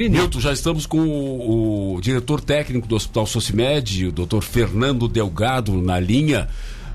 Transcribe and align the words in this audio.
Milton, 0.00 0.38
já 0.38 0.52
estamos 0.52 0.86
com 0.86 1.00
o, 1.00 1.96
o, 1.96 2.00
diretor 2.00 2.40
técnico 2.40 2.86
do 2.86 2.94
Hospital 2.94 3.26
Socimed, 3.26 4.06
o 4.06 4.12
doutor 4.12 4.44
Fernando 4.44 5.08
Delgado, 5.08 5.72
na 5.82 5.98
linha. 5.98 6.48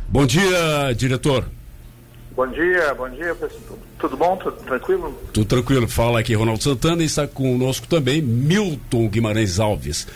Bom 0.07 0.25
dia, 0.25 0.93
diretor. 0.95 1.43
Bom 2.33 2.47
dia, 2.47 2.93
bom 2.93 3.09
dia, 3.09 3.35
pessoal. 3.35 3.77
Tudo 3.99 4.15
bom? 4.15 4.37
Tudo 4.37 4.55
tranquilo? 4.55 5.19
Tudo 5.33 5.45
tranquilo. 5.45 5.85
Fala 5.85 6.21
aqui 6.21 6.33
Ronaldo 6.33 6.63
Santana 6.63 7.03
e 7.03 7.05
está 7.05 7.27
conosco 7.27 7.87
também 7.87 8.21
Milton 8.21 9.09
Guimarães 9.09 9.59
Alves. 9.59 10.07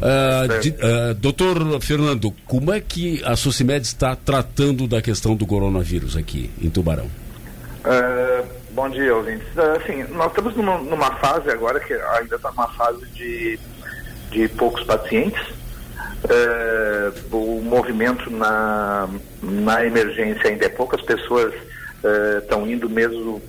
Uh, 0.00 0.58
di, 0.62 0.70
uh, 0.70 1.14
doutor 1.14 1.82
Fernando, 1.82 2.34
como 2.46 2.72
é 2.72 2.80
que 2.80 3.22
a 3.26 3.36
Socimed 3.36 3.84
está 3.84 4.16
tratando 4.16 4.86
da 4.86 5.02
questão 5.02 5.36
do 5.36 5.44
coronavírus 5.44 6.16
aqui 6.16 6.50
em 6.62 6.70
Tubarão? 6.70 7.10
Uh 7.84 8.61
Bom 8.72 8.88
dia, 8.88 9.14
ouvintes. 9.14 9.46
Assim, 9.58 10.02
nós 10.14 10.28
estamos 10.28 10.56
numa, 10.56 10.78
numa 10.78 11.14
fase 11.16 11.50
agora 11.50 11.78
que 11.78 11.92
ainda 11.92 12.36
está 12.36 12.50
numa 12.50 12.68
fase 12.68 13.04
de, 13.10 13.58
de 14.30 14.48
poucos 14.48 14.82
pacientes. 14.84 15.42
É, 16.26 17.12
o 17.30 17.60
movimento 17.62 18.30
na, 18.30 19.08
na 19.42 19.84
emergência 19.84 20.48
ainda 20.48 20.64
é 20.64 20.68
poucas 20.70 21.02
pessoas 21.02 21.52
estão 22.42 22.64
é, 22.64 22.70
indo 22.70 22.88
mesmo 22.88 23.42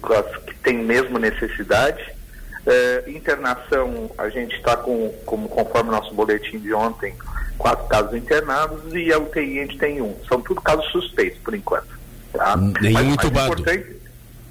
que 0.46 0.56
têm 0.56 0.80
mesmo 0.80 1.18
necessidade. 1.18 2.04
É, 2.66 3.04
internação, 3.08 4.12
a 4.18 4.28
gente 4.28 4.56
está 4.56 4.76
com, 4.76 5.10
como 5.26 5.48
conforme 5.48 5.92
nosso 5.92 6.14
boletim 6.14 6.60
de 6.60 6.74
ontem, 6.74 7.16
quatro 7.58 7.88
casos 7.88 8.14
internados 8.14 8.94
e 8.94 9.12
a 9.14 9.20
UTI 9.20 9.60
a 9.60 9.62
gente 9.64 9.78
tem 9.78 10.02
um. 10.02 10.16
São 10.28 10.42
tudo 10.42 10.62
casos 10.62 10.86
suspeitos 10.92 11.40
por 11.40 11.56
enquanto. 11.56 11.98
Tá? 12.34 12.58
Nenhum 12.58 13.14
entubado. 13.14 13.64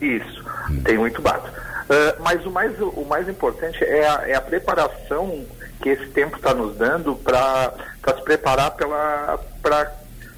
Isso, 0.03 0.45
hum. 0.69 0.83
tem 0.83 0.99
um 0.99 1.07
entubado. 1.07 1.49
Uh, 1.49 2.23
mas 2.23 2.45
o 2.45 2.51
mais, 2.51 2.79
o 2.81 3.05
mais 3.05 3.29
importante 3.29 3.85
é 3.85 4.09
a, 4.09 4.29
é 4.29 4.35
a 4.35 4.41
preparação 4.41 5.45
que 5.81 5.91
esse 5.91 6.07
tempo 6.07 6.37
está 6.37 6.53
nos 6.53 6.77
dando 6.77 7.15
para 7.17 7.73
se 8.05 8.23
preparar 8.23 8.73
para 8.73 9.93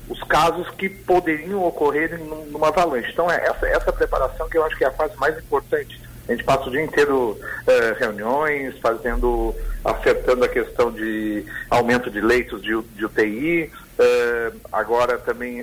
os 0.08 0.22
casos 0.24 0.68
que 0.70 0.88
poderiam 0.88 1.64
ocorrer 1.64 2.18
numa 2.18 2.68
avalanche. 2.68 3.10
Então, 3.12 3.30
é 3.30 3.46
essa, 3.46 3.66
essa 3.66 3.92
preparação 3.92 4.48
que 4.48 4.58
eu 4.58 4.64
acho 4.64 4.76
que 4.76 4.84
é 4.84 4.88
a 4.88 4.92
fase 4.92 5.16
mais 5.16 5.36
importante. 5.38 6.00
A 6.28 6.32
gente 6.32 6.44
passa 6.44 6.68
o 6.68 6.70
dia 6.70 6.82
inteiro 6.82 7.38
uh, 7.38 7.98
reuniões, 7.98 8.78
fazendo, 8.78 9.54
acertando 9.84 10.44
a 10.44 10.48
questão 10.48 10.90
de 10.90 11.44
aumento 11.70 12.10
de 12.10 12.20
leitos 12.20 12.62
de, 12.62 12.80
de 12.80 13.04
UTI, 13.04 13.70
uh, 13.98 14.60
agora 14.72 15.18
também 15.18 15.62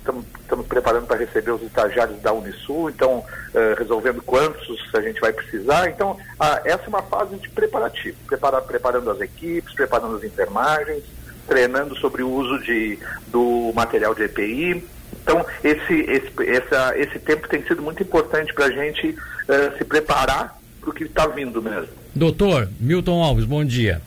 estamos 0.00 0.66
preparando 0.66 1.06
para 1.06 1.18
receber 1.18 1.52
os 1.52 1.62
estagiários 1.62 2.20
da 2.20 2.32
Unisul, 2.32 2.90
então 2.90 3.18
uh, 3.18 3.78
resolvendo 3.78 4.22
quantos 4.22 4.78
a 4.94 5.00
gente 5.00 5.20
vai 5.20 5.32
precisar. 5.32 5.88
Então, 5.88 6.12
uh, 6.12 6.60
essa 6.64 6.84
é 6.84 6.88
uma 6.88 7.02
fase 7.02 7.36
de 7.36 7.48
preparativo, 7.48 8.16
prepara, 8.26 8.60
preparando 8.60 9.10
as 9.10 9.20
equipes, 9.20 9.74
preparando 9.74 10.16
as 10.16 10.24
enfermagens, 10.24 11.04
treinando 11.46 11.96
sobre 11.96 12.22
o 12.22 12.30
uso 12.30 12.58
de, 12.64 12.98
do 13.28 13.72
material 13.74 14.14
de 14.14 14.24
EPI. 14.24 14.84
Então, 15.22 15.44
esse, 15.62 15.94
esse, 16.00 16.50
essa, 16.50 16.98
esse 16.98 17.18
tempo 17.18 17.48
tem 17.48 17.62
sido 17.62 17.82
muito 17.82 18.02
importante 18.02 18.52
para 18.54 18.66
a 18.66 18.70
gente 18.70 19.08
uh, 19.08 19.78
se 19.78 19.84
preparar 19.84 20.58
para 20.80 20.90
o 20.90 20.92
que 20.92 21.04
está 21.04 21.26
vindo 21.26 21.60
mesmo. 21.60 21.88
Doutor 22.14 22.68
Milton 22.80 23.22
Alves, 23.22 23.44
bom 23.44 23.64
dia. 23.64 24.00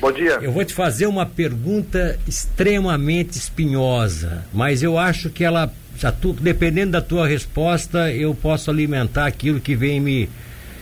Bom 0.00 0.12
dia. 0.12 0.38
Eu 0.42 0.52
vou 0.52 0.64
te 0.64 0.74
fazer 0.74 1.06
uma 1.06 1.24
pergunta 1.24 2.18
extremamente 2.26 3.38
espinhosa, 3.38 4.44
mas 4.52 4.82
eu 4.82 4.98
acho 4.98 5.30
que 5.30 5.42
ela, 5.42 5.72
tu, 6.20 6.32
dependendo 6.34 6.92
da 6.92 7.00
tua 7.00 7.26
resposta, 7.26 8.12
eu 8.12 8.34
posso 8.34 8.70
alimentar 8.70 9.26
aquilo 9.26 9.60
que 9.60 9.74
vem 9.74 10.00
me 10.00 10.28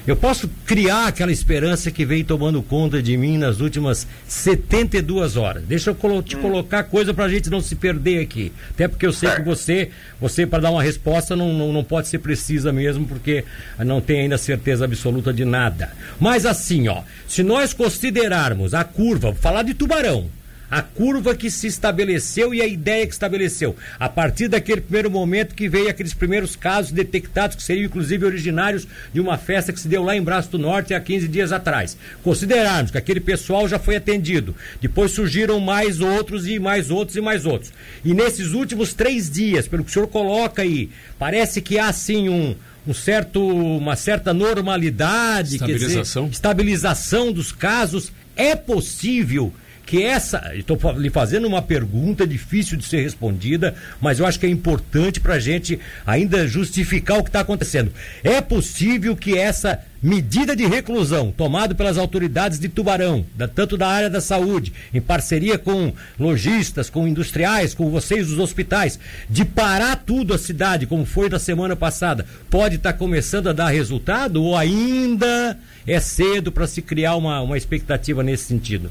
eu 0.06 0.14
posso 0.14 0.48
criar 0.66 1.06
aquela 1.06 1.32
esperança 1.32 1.90
que 1.90 2.04
vem 2.04 2.22
tomando 2.22 2.62
conta 2.62 3.02
de 3.02 3.16
mim 3.16 3.38
nas 3.38 3.60
últimas 3.60 4.06
72 4.28 5.36
horas. 5.36 5.62
Deixa 5.64 5.90
eu 5.90 5.94
colo 5.94 6.22
te 6.22 6.36
hum. 6.36 6.42
colocar 6.42 6.84
coisa 6.84 7.14
para 7.14 7.24
a 7.24 7.28
gente 7.28 7.48
não 7.48 7.60
se 7.60 7.74
perder 7.74 8.20
aqui. 8.20 8.52
Até 8.70 8.86
porque 8.86 9.06
eu 9.06 9.12
sei 9.12 9.30
que 9.30 9.42
você, 9.42 9.90
você 10.20 10.46
para 10.46 10.62
dar 10.62 10.70
uma 10.70 10.82
resposta 10.82 11.34
não, 11.34 11.52
não, 11.52 11.72
não 11.72 11.82
pode 11.82 12.08
ser 12.08 12.18
precisa 12.18 12.72
mesmo, 12.72 13.06
porque 13.06 13.44
não 13.78 14.00
tem 14.00 14.20
ainda 14.20 14.36
certeza 14.36 14.84
absoluta 14.84 15.32
de 15.32 15.44
nada. 15.44 15.90
Mas 16.20 16.44
assim, 16.44 16.88
ó, 16.88 17.02
se 17.26 17.42
nós 17.42 17.72
considerarmos 17.72 18.74
a 18.74 18.84
curva, 18.84 19.30
vou 19.30 19.40
falar 19.40 19.62
de 19.62 19.72
tubarão 19.72 20.28
a 20.74 20.82
curva 20.82 21.36
que 21.36 21.52
se 21.52 21.68
estabeleceu 21.68 22.52
e 22.52 22.60
a 22.60 22.66
ideia 22.66 23.06
que 23.06 23.12
estabeleceu. 23.12 23.76
A 23.96 24.08
partir 24.08 24.48
daquele 24.48 24.80
primeiro 24.80 25.08
momento 25.08 25.54
que 25.54 25.68
veio 25.68 25.88
aqueles 25.88 26.12
primeiros 26.12 26.56
casos 26.56 26.90
detectados, 26.90 27.54
que 27.54 27.62
seriam 27.62 27.86
inclusive 27.86 28.26
originários 28.26 28.84
de 29.12 29.20
uma 29.20 29.38
festa 29.38 29.72
que 29.72 29.78
se 29.78 29.86
deu 29.86 30.02
lá 30.02 30.16
em 30.16 30.22
Braço 30.22 30.50
do 30.50 30.58
Norte 30.58 30.92
há 30.92 30.98
15 30.98 31.28
dias 31.28 31.52
atrás. 31.52 31.96
Considerarmos 32.24 32.90
que 32.90 32.98
aquele 32.98 33.20
pessoal 33.20 33.68
já 33.68 33.78
foi 33.78 33.94
atendido. 33.94 34.52
Depois 34.80 35.12
surgiram 35.12 35.60
mais 35.60 36.00
outros 36.00 36.48
e 36.48 36.58
mais 36.58 36.90
outros 36.90 37.16
e 37.16 37.20
mais 37.20 37.46
outros. 37.46 37.72
E 38.04 38.12
nesses 38.12 38.52
últimos 38.52 38.92
três 38.94 39.30
dias, 39.30 39.68
pelo 39.68 39.84
que 39.84 39.90
o 39.90 39.92
senhor 39.92 40.08
coloca 40.08 40.62
aí, 40.62 40.90
parece 41.16 41.62
que 41.62 41.78
há 41.78 41.92
sim 41.92 42.28
um 42.28 42.56
um 42.86 42.92
certo, 42.92 43.40
uma 43.40 43.96
certa 43.96 44.34
normalidade, 44.34 45.54
estabilização. 45.54 46.24
Dizer, 46.24 46.34
estabilização 46.34 47.32
dos 47.32 47.50
casos. 47.50 48.12
É 48.36 48.56
possível 48.56 49.54
que 49.84 50.02
essa. 50.02 50.52
Estou 50.54 50.78
lhe 50.96 51.10
fazendo 51.10 51.46
uma 51.46 51.62
pergunta 51.62 52.26
difícil 52.26 52.76
de 52.76 52.84
ser 52.84 53.02
respondida, 53.02 53.74
mas 54.00 54.18
eu 54.18 54.26
acho 54.26 54.38
que 54.40 54.46
é 54.46 54.48
importante 54.48 55.20
para 55.20 55.34
a 55.34 55.40
gente 55.40 55.78
ainda 56.06 56.46
justificar 56.46 57.18
o 57.18 57.22
que 57.22 57.28
está 57.28 57.40
acontecendo. 57.40 57.92
É 58.22 58.40
possível 58.40 59.16
que 59.16 59.36
essa 59.36 59.80
medida 60.02 60.54
de 60.54 60.66
reclusão 60.66 61.32
tomada 61.32 61.74
pelas 61.74 61.96
autoridades 61.96 62.58
de 62.58 62.68
Tubarão, 62.68 63.24
da, 63.34 63.48
tanto 63.48 63.74
da 63.74 63.88
área 63.88 64.10
da 64.10 64.20
saúde, 64.20 64.70
em 64.92 65.00
parceria 65.00 65.56
com 65.56 65.94
lojistas, 66.18 66.90
com 66.90 67.08
industriais, 67.08 67.72
com 67.72 67.88
vocês 67.88 68.28
dos 68.28 68.38
hospitais, 68.38 68.98
de 69.30 69.46
parar 69.46 69.96
tudo 69.96 70.34
a 70.34 70.38
cidade, 70.38 70.86
como 70.86 71.06
foi 71.06 71.30
da 71.30 71.38
semana 71.38 71.74
passada, 71.74 72.26
pode 72.50 72.76
estar 72.76 72.92
tá 72.92 72.98
começando 72.98 73.48
a 73.48 73.54
dar 73.54 73.68
resultado 73.68 74.42
ou 74.42 74.54
ainda 74.54 75.58
é 75.86 75.98
cedo 75.98 76.52
para 76.52 76.66
se 76.66 76.82
criar 76.82 77.16
uma, 77.16 77.40
uma 77.40 77.56
expectativa 77.56 78.22
nesse 78.22 78.44
sentido? 78.44 78.90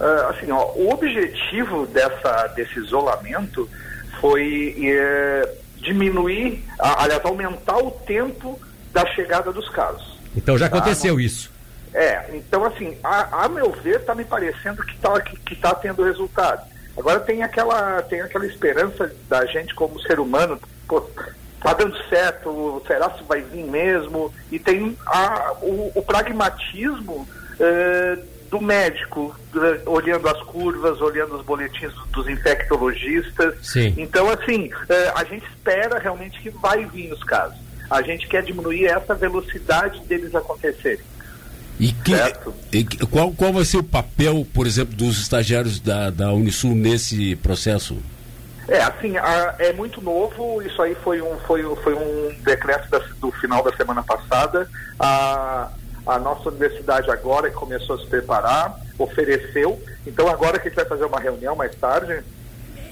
Uh, 0.00 0.28
assim, 0.30 0.50
ó, 0.50 0.64
o 0.76 0.90
objetivo 0.90 1.86
dessa, 1.86 2.46
desse 2.56 2.78
isolamento 2.78 3.68
foi 4.18 4.74
é, 4.82 5.54
diminuir, 5.76 6.64
aliás, 6.78 7.22
aumentar 7.22 7.76
o 7.76 7.90
tempo 7.90 8.58
da 8.94 9.06
chegada 9.08 9.52
dos 9.52 9.68
casos. 9.68 10.18
Então 10.34 10.56
já 10.56 10.70
tá? 10.70 10.78
aconteceu 10.78 11.16
tá? 11.16 11.20
isso. 11.20 11.52
É, 11.92 12.30
então 12.32 12.64
assim, 12.64 12.96
a, 13.04 13.44
a 13.44 13.48
meu 13.50 13.72
ver, 13.72 14.00
está 14.00 14.14
me 14.14 14.24
parecendo 14.24 14.82
que 14.82 14.94
está 14.94 15.20
que, 15.20 15.36
que 15.36 15.56
tá 15.56 15.74
tendo 15.74 16.02
resultado. 16.02 16.66
Agora 16.96 17.20
tem 17.20 17.42
aquela, 17.42 18.00
tem 18.02 18.22
aquela 18.22 18.46
esperança 18.46 19.12
da 19.28 19.44
gente 19.44 19.74
como 19.74 20.00
ser 20.00 20.18
humano, 20.18 20.58
pô, 20.88 21.02
tá 21.60 21.74
dando 21.74 21.96
certo, 22.08 22.82
será 22.86 23.10
se 23.10 23.22
vai 23.24 23.42
vir 23.42 23.64
mesmo? 23.64 24.32
E 24.50 24.58
tem 24.58 24.96
a, 25.04 25.52
o, 25.60 25.92
o 25.94 26.02
pragmatismo 26.02 27.28
uh, 27.58 28.22
do 28.50 28.60
médico, 28.60 29.34
olhando 29.86 30.28
as 30.28 30.42
curvas, 30.42 31.00
olhando 31.00 31.36
os 31.36 31.44
boletins 31.44 31.92
dos 32.10 32.28
infectologistas. 32.28 33.54
Sim. 33.62 33.94
Então, 33.96 34.28
assim, 34.28 34.70
é, 34.88 35.12
a 35.14 35.24
gente 35.24 35.46
espera 35.46 35.98
realmente 35.98 36.40
que 36.40 36.50
vai 36.50 36.84
vir 36.86 37.12
os 37.12 37.22
casos. 37.22 37.58
A 37.88 38.02
gente 38.02 38.26
quer 38.26 38.42
diminuir 38.42 38.86
essa 38.86 39.14
velocidade 39.14 40.00
deles 40.00 40.34
acontecerem. 40.34 41.04
E, 41.78 41.92
que, 41.92 42.12
e 42.72 42.84
qual, 43.06 43.32
qual 43.32 43.52
vai 43.52 43.64
ser 43.64 43.78
o 43.78 43.82
papel, 43.82 44.46
por 44.52 44.66
exemplo, 44.66 44.94
dos 44.94 45.18
estagiários 45.18 45.80
da, 45.80 46.10
da 46.10 46.32
Unisul 46.32 46.74
nesse 46.74 47.36
processo? 47.36 47.96
É, 48.68 48.82
assim, 48.82 49.16
a, 49.16 49.54
é 49.58 49.72
muito 49.72 50.02
novo, 50.02 50.62
isso 50.62 50.80
aí 50.82 50.94
foi 50.96 51.22
um, 51.22 51.38
foi, 51.40 51.62
foi 51.76 51.94
um 51.94 52.34
decreto 52.44 52.88
da, 52.90 52.98
do 53.20 53.32
final 53.32 53.64
da 53.64 53.74
semana 53.76 54.02
passada. 54.02 54.68
A, 54.98 55.70
a 56.06 56.18
nossa 56.18 56.48
universidade 56.48 57.10
agora 57.10 57.50
que 57.50 57.56
começou 57.56 57.96
a 57.96 57.98
se 57.98 58.06
preparar, 58.06 58.78
ofereceu. 58.98 59.80
Então 60.06 60.28
agora 60.28 60.58
que 60.58 60.68
a 60.68 60.70
gente 60.70 60.76
vai 60.76 60.86
fazer 60.86 61.04
uma 61.04 61.20
reunião 61.20 61.54
mais 61.54 61.74
tarde, 61.74 62.22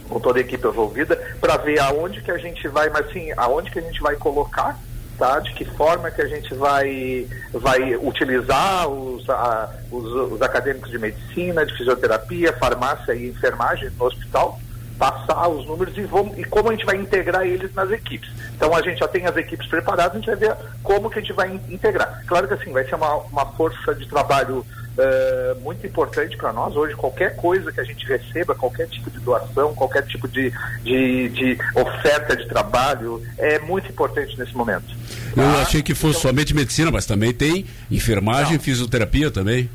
com 0.08 0.20
toda 0.20 0.38
a 0.38 0.42
equipe 0.42 0.66
envolvida, 0.66 1.16
para 1.40 1.56
ver 1.58 1.78
aonde 1.80 2.22
que 2.22 2.30
a 2.30 2.38
gente 2.38 2.66
vai, 2.68 2.88
mas 2.90 3.10
sim, 3.12 3.30
aonde 3.36 3.70
que 3.70 3.78
a 3.78 3.82
gente 3.82 4.00
vai 4.00 4.16
colocar, 4.16 4.78
tá? 5.18 5.40
De 5.40 5.52
que 5.52 5.64
forma 5.64 6.10
que 6.10 6.22
a 6.22 6.26
gente 6.26 6.54
vai, 6.54 7.26
vai 7.52 7.96
utilizar 7.96 8.88
os, 8.88 9.28
a, 9.28 9.74
os, 9.90 10.32
os 10.32 10.42
acadêmicos 10.42 10.90
de 10.90 10.98
medicina, 10.98 11.66
de 11.66 11.76
fisioterapia, 11.76 12.52
farmácia 12.54 13.14
e 13.14 13.28
enfermagem 13.28 13.90
no 13.98 14.06
hospital 14.06 14.58
passar 14.98 15.48
os 15.48 15.64
números 15.66 15.96
e, 15.96 16.02
vamos, 16.02 16.36
e 16.36 16.44
como 16.44 16.70
a 16.70 16.72
gente 16.72 16.84
vai 16.84 16.96
integrar 16.96 17.46
eles 17.46 17.72
nas 17.74 17.90
equipes. 17.90 18.30
Então 18.56 18.74
a 18.74 18.82
gente 18.82 18.98
já 18.98 19.08
tem 19.08 19.24
as 19.26 19.36
equipes 19.36 19.66
preparadas, 19.68 20.12
a 20.12 20.16
gente 20.16 20.26
vai 20.26 20.36
ver 20.36 20.56
como 20.82 21.08
que 21.08 21.18
a 21.18 21.22
gente 21.22 21.32
vai 21.32 21.60
integrar. 21.68 22.24
Claro 22.26 22.48
que 22.48 22.54
assim, 22.54 22.72
vai 22.72 22.84
ser 22.84 22.96
uma, 22.96 23.14
uma 23.16 23.46
força 23.52 23.94
de 23.94 24.06
trabalho 24.08 24.58
uh, 24.98 25.60
muito 25.60 25.86
importante 25.86 26.36
para 26.36 26.52
nós. 26.52 26.74
Hoje, 26.74 26.94
qualquer 26.94 27.36
coisa 27.36 27.70
que 27.70 27.80
a 27.80 27.84
gente 27.84 28.04
receba, 28.06 28.54
qualquer 28.54 28.88
tipo 28.88 29.10
de 29.10 29.20
doação, 29.20 29.74
qualquer 29.74 30.02
tipo 30.06 30.26
de, 30.26 30.52
de, 30.82 31.28
de 31.28 31.58
oferta 31.74 32.36
de 32.36 32.46
trabalho, 32.48 33.22
é 33.38 33.58
muito 33.60 33.88
importante 33.88 34.36
nesse 34.38 34.54
momento. 34.54 34.96
Eu 35.36 35.44
ah, 35.44 35.62
achei 35.62 35.82
que 35.82 35.94
fosse 35.94 36.18
então... 36.18 36.30
somente 36.30 36.54
medicina, 36.54 36.90
mas 36.90 37.06
também 37.06 37.32
tem 37.32 37.66
enfermagem, 37.90 38.54
Não. 38.54 38.60
fisioterapia 38.60 39.30
também. 39.30 39.70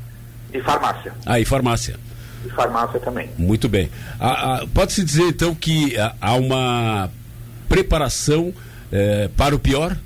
E 0.52 0.60
farmácia. 0.60 1.12
Ah, 1.24 1.40
e 1.40 1.44
farmácia. 1.44 1.96
E 2.44 2.50
farmácia 2.50 3.00
também. 3.00 3.30
Muito 3.38 3.68
bem. 3.68 3.90
Ah, 4.20 4.60
ah, 4.62 4.66
Pode-se 4.72 5.04
dizer 5.04 5.28
então 5.28 5.54
que 5.54 5.98
ah, 5.98 6.14
há 6.20 6.34
uma 6.34 7.10
preparação 7.68 8.52
eh, 8.92 9.28
para 9.36 9.54
o 9.54 9.58
pior? 9.58 9.96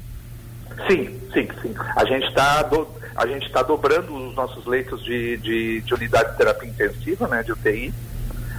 Sim, 0.89 1.19
sim, 1.33 1.49
sim. 1.61 1.75
A 1.97 2.05
gente 2.05 2.27
está 2.29 2.63
do, 2.63 2.87
a 3.19 3.27
gente 3.27 3.47
está 3.47 3.63
dobrando 3.63 4.15
os 4.15 4.35
nossos 4.35 4.65
leitos 4.65 5.03
de, 5.05 5.37
de, 5.39 5.81
de, 5.81 5.95
unidade 5.95 6.31
de 6.31 6.37
terapia 6.39 6.69
intensiva, 6.69 7.27
né, 7.27 7.43
de 7.43 7.53
UTI. 7.53 7.93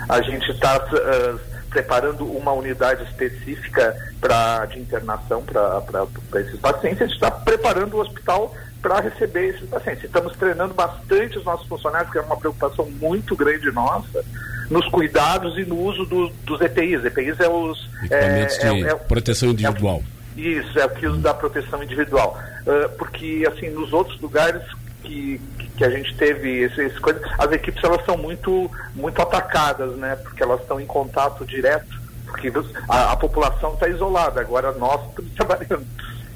A 0.07 0.21
gente 0.21 0.51
está 0.51 0.77
uh, 0.77 1.39
preparando 1.69 2.25
uma 2.25 2.51
unidade 2.51 3.03
específica 3.03 3.95
pra, 4.19 4.65
de 4.65 4.79
internação 4.79 5.41
para 5.43 6.41
esses 6.41 6.59
pacientes. 6.59 7.01
A 7.01 7.05
gente 7.05 7.15
está 7.15 7.31
preparando 7.31 7.95
o 7.95 8.01
hospital 8.01 8.53
para 8.81 9.01
receber 9.01 9.49
esses 9.55 9.69
pacientes. 9.69 10.03
Estamos 10.03 10.35
treinando 10.35 10.73
bastante 10.73 11.37
os 11.37 11.43
nossos 11.43 11.67
funcionários, 11.67 12.11
que 12.11 12.17
é 12.17 12.21
uma 12.21 12.37
preocupação 12.37 12.89
muito 12.99 13.35
grande 13.35 13.71
nossa, 13.71 14.23
nos 14.69 14.87
cuidados 14.89 15.57
e 15.57 15.65
no 15.65 15.77
uso 15.77 16.05
do, 16.05 16.29
dos 16.45 16.61
EPIs. 16.61 17.03
EPIs 17.05 17.39
é 17.39 17.49
os... 17.49 17.89
Equipamentos 18.03 18.57
é, 18.57 18.73
de 18.73 18.83
é, 18.83 18.91
é, 18.91 18.95
proteção 18.95 19.49
individual. 19.49 20.03
É, 20.37 20.39
isso, 20.39 20.79
é 20.79 20.83
aquilo 20.83 21.17
da 21.17 21.33
proteção 21.33 21.83
individual. 21.83 22.39
Uh, 22.61 22.89
porque, 22.97 23.45
assim, 23.51 23.69
nos 23.69 23.91
outros 23.91 24.19
lugares 24.21 24.63
que, 25.03 25.41
que 25.75 25.83
a 25.83 25.89
gente 25.89 26.15
teve 26.15 26.61
esse, 26.63 26.81
esse 26.81 26.99
coisa, 26.99 27.19
as 27.37 27.51
equipes 27.51 27.83
elas 27.83 28.03
são 28.05 28.17
muito, 28.17 28.69
muito 28.93 29.21
atacadas, 29.21 29.95
né? 29.97 30.15
Porque 30.17 30.43
elas 30.43 30.61
estão 30.61 30.79
em 30.79 30.85
contato 30.85 31.45
direto, 31.45 31.99
porque 32.25 32.51
a, 32.87 33.11
a 33.11 33.17
população 33.17 33.73
está 33.73 33.87
isolada, 33.87 34.39
agora 34.39 34.71
nós 34.73 35.01
estamos 35.09 35.31
trabalhando. 35.35 35.85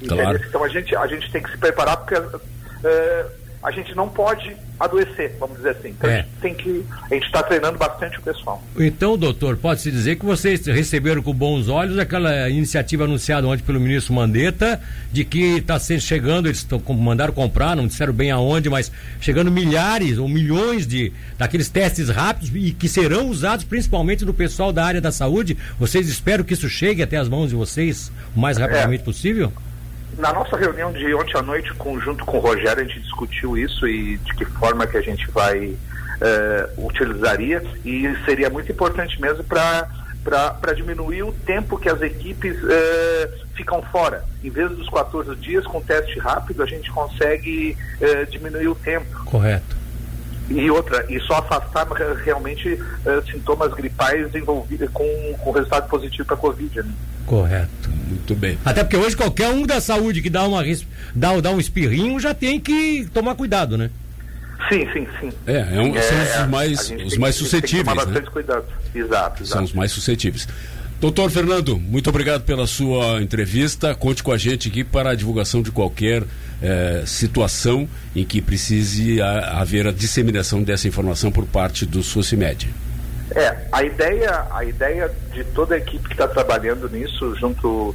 Claro. 0.06 0.40
Então 0.46 0.64
a 0.64 0.68
gente, 0.68 0.94
a 0.96 1.06
gente 1.06 1.30
tem 1.30 1.42
que 1.42 1.50
se 1.50 1.58
preparar 1.58 1.96
porque 1.98 2.14
uh, 2.14 3.30
a 3.64 3.70
gente 3.70 3.94
não 3.94 4.10
pode 4.10 4.54
adoecer, 4.78 5.34
vamos 5.40 5.56
dizer 5.56 5.70
assim. 5.70 5.88
Então 5.88 6.10
é. 6.10 6.14
a 6.14 6.16
gente 6.18 6.28
tem 6.42 6.54
que. 6.54 6.84
A 7.10 7.14
gente 7.14 7.24
está 7.24 7.42
treinando 7.42 7.78
bastante 7.78 8.18
o 8.18 8.22
pessoal. 8.22 8.62
Então, 8.78 9.16
doutor, 9.16 9.56
pode-se 9.56 9.90
dizer 9.90 10.16
que 10.16 10.24
vocês 10.26 10.66
receberam 10.66 11.22
com 11.22 11.32
bons 11.32 11.68
olhos 11.68 11.98
aquela 11.98 12.50
iniciativa 12.50 13.04
anunciada 13.04 13.46
ontem 13.46 13.62
pelo 13.62 13.80
ministro 13.80 14.12
Mandetta 14.12 14.78
de 15.10 15.24
que 15.24 15.56
está 15.56 15.78
chegando, 15.78 16.46
eles 16.46 16.62
tão, 16.62 16.78
mandaram 16.94 17.32
comprar, 17.32 17.74
não 17.74 17.86
disseram 17.86 18.12
bem 18.12 18.30
aonde, 18.30 18.68
mas 18.68 18.92
chegando 19.18 19.50
milhares 19.50 20.18
ou 20.18 20.28
milhões 20.28 20.86
de 20.86 21.10
daqueles 21.38 21.70
testes 21.70 22.10
rápidos 22.10 22.50
e 22.54 22.72
que 22.72 22.86
serão 22.86 23.30
usados 23.30 23.64
principalmente 23.64 24.26
do 24.26 24.34
pessoal 24.34 24.74
da 24.74 24.84
área 24.84 25.00
da 25.00 25.10
saúde. 25.10 25.56
Vocês 25.78 26.06
esperam 26.06 26.44
que 26.44 26.52
isso 26.52 26.68
chegue 26.68 27.02
até 27.02 27.16
as 27.16 27.30
mãos 27.30 27.48
de 27.48 27.56
vocês 27.56 28.12
o 28.36 28.40
mais 28.40 28.58
rapidamente 28.58 29.00
é. 29.00 29.04
possível? 29.04 29.50
Na 30.18 30.32
nossa 30.32 30.56
reunião 30.56 30.92
de 30.92 31.14
ontem 31.14 31.36
à 31.36 31.42
noite, 31.42 31.72
junto 32.02 32.24
com 32.24 32.38
o 32.38 32.40
Rogério, 32.40 32.82
a 32.82 32.86
gente 32.86 33.00
discutiu 33.00 33.56
isso 33.56 33.86
e 33.88 34.16
de 34.18 34.34
que 34.34 34.44
forma 34.44 34.86
que 34.86 34.96
a 34.96 35.02
gente 35.02 35.30
vai 35.30 35.76
uh, 36.14 36.86
utilizaria 36.86 37.62
e 37.84 38.14
seria 38.24 38.50
muito 38.50 38.70
importante 38.70 39.20
mesmo 39.20 39.44
para 39.44 39.88
para 40.24 40.72
diminuir 40.72 41.22
o 41.22 41.32
tempo 41.32 41.76
que 41.76 41.86
as 41.86 42.00
equipes 42.00 42.56
uh, 42.62 43.46
ficam 43.54 43.82
fora. 43.82 44.24
Em 44.42 44.48
vez 44.48 44.70
dos 44.70 44.88
14 44.88 45.36
dias 45.36 45.66
com 45.66 45.82
teste 45.82 46.18
rápido, 46.18 46.62
a 46.62 46.66
gente 46.66 46.90
consegue 46.90 47.76
uh, 48.00 48.30
diminuir 48.30 48.68
o 48.68 48.74
tempo. 48.74 49.22
Correto. 49.26 49.76
E 50.48 50.70
outra, 50.70 51.04
e 51.10 51.20
só 51.20 51.34
afastar 51.34 51.86
realmente 52.24 52.78
sintomas 53.30 53.72
gripais 53.72 54.34
envolvidos 54.34 54.90
com, 54.92 55.06
com 55.38 55.50
resultado 55.50 55.88
positivo 55.88 56.26
para 56.26 56.36
a 56.36 56.38
Covid. 56.38 56.82
Né? 56.82 56.92
Correto. 57.26 57.90
Muito 58.08 58.34
bem. 58.34 58.58
Até 58.64 58.84
porque 58.84 58.96
hoje 58.96 59.16
qualquer 59.16 59.48
um 59.48 59.66
da 59.66 59.80
saúde 59.80 60.20
que 60.20 60.30
dá, 60.30 60.46
uma, 60.46 60.62
dá, 61.14 61.40
dá 61.40 61.50
um 61.50 61.60
espirrinho 61.60 62.18
já 62.20 62.34
tem 62.34 62.60
que 62.60 63.08
tomar 63.12 63.34
cuidado, 63.34 63.78
né? 63.78 63.90
Sim, 64.68 64.86
sim, 64.92 65.06
sim. 65.20 65.32
É, 65.46 65.76
é 65.76 65.80
um, 65.80 65.92
são 65.92 66.22
os 66.22 66.30
é, 66.30 66.46
mais, 66.46 66.90
os 67.04 67.16
mais 67.18 67.34
suscetíveis. 67.34 67.84
Tem 67.86 67.94
que 67.94 68.00
tomar 68.00 68.06
bastante 68.06 68.24
né? 68.24 68.30
cuidado. 68.30 68.64
Exato, 68.94 69.42
exato. 69.42 69.46
São 69.46 69.64
os 69.64 69.72
mais 69.72 69.92
suscetíveis. 69.92 70.48
Doutor 71.00 71.30
Fernando, 71.30 71.78
muito 71.78 72.08
obrigado 72.08 72.44
pela 72.44 72.66
sua 72.66 73.20
entrevista. 73.20 73.94
Conte 73.94 74.22
com 74.22 74.32
a 74.32 74.38
gente 74.38 74.68
aqui 74.68 74.82
para 74.82 75.10
a 75.10 75.14
divulgação 75.14 75.60
de 75.60 75.70
qualquer 75.70 76.22
eh, 76.62 77.02
situação 77.04 77.86
em 78.16 78.24
que 78.24 78.40
precise 78.40 79.20
a, 79.20 79.60
haver 79.60 79.86
a 79.86 79.92
disseminação 79.92 80.62
dessa 80.62 80.88
informação 80.88 81.30
por 81.30 81.44
parte 81.44 81.84
do 81.84 82.02
SUSIMED. 82.02 82.72
É, 83.30 83.56
a 83.72 83.82
ideia, 83.82 84.46
a 84.50 84.64
ideia 84.64 85.10
de 85.32 85.42
toda 85.44 85.74
a 85.74 85.78
equipe 85.78 86.06
que 86.06 86.14
está 86.14 86.28
trabalhando 86.28 86.88
nisso, 86.88 87.34
junto, 87.36 87.94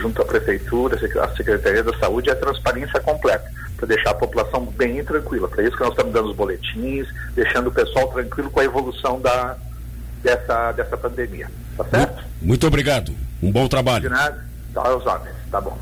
junto 0.00 0.22
à 0.22 0.24
Prefeitura, 0.24 0.96
à 0.96 1.28
Secretaria 1.36 1.82
da 1.82 1.96
Saúde, 1.98 2.30
é 2.30 2.32
a 2.32 2.36
transparência 2.36 3.00
completa, 3.00 3.44
para 3.76 3.86
deixar 3.88 4.10
a 4.10 4.14
população 4.14 4.64
bem 4.64 5.04
tranquila. 5.04 5.48
Para 5.48 5.64
isso 5.64 5.76
que 5.76 5.82
nós 5.82 5.90
estamos 5.90 6.12
dando 6.12 6.30
os 6.30 6.36
boletins, 6.36 7.08
deixando 7.34 7.68
o 7.68 7.72
pessoal 7.72 8.08
tranquilo 8.08 8.50
com 8.50 8.60
a 8.60 8.64
evolução 8.64 9.20
da, 9.20 9.56
dessa, 10.22 10.72
dessa 10.72 10.96
pandemia. 10.96 11.50
Tá 11.76 11.84
certo? 11.84 12.24
Muito 12.40 12.66
obrigado. 12.66 13.12
Um 13.42 13.50
bom 13.50 13.66
trabalho. 13.66 14.02
De 14.02 14.08
nada. 14.08 14.44
Tá, 14.72 14.94
os 14.94 15.04
homens. 15.04 15.34
Tá 15.50 15.60
bom. 15.60 15.78